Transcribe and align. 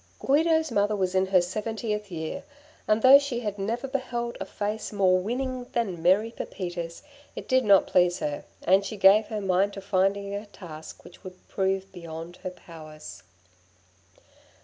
Guido's 0.17 0.71
mother 0.71 0.95
was 0.95 1.13
in 1.13 1.27
her 1.27 1.41
seventieth 1.41 2.09
year, 2.11 2.43
and 2.87 3.03
though 3.03 3.19
she 3.19 3.41
had 3.41 3.59
never 3.59 3.87
beheld 3.87 4.35
a 4.41 4.45
face 4.45 4.91
more 4.91 5.19
winning 5.19 5.65
than 5.73 6.01
merry 6.01 6.31
Pepita's, 6.31 7.03
it 7.35 7.47
did 7.47 7.63
not 7.63 7.85
please 7.85 8.17
her, 8.17 8.43
and 8.63 8.83
she 8.83 8.97
gave 8.97 9.27
her 9.27 9.41
mind 9.41 9.73
to 9.73 9.81
finding 9.81 10.33
a 10.33 10.47
task 10.47 11.03
which 11.03 11.23
would 11.23 11.47
prove 11.47 11.91
beyond 11.91 12.37
her 12.37 12.49
powers. 12.49 13.21